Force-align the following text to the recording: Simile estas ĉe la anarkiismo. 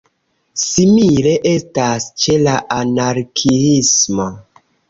Simile 0.61 1.33
estas 1.51 2.09
ĉe 2.23 2.39
la 2.47 2.57
anarkiismo. 2.79 4.31